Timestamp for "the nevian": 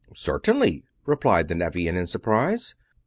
1.47-1.95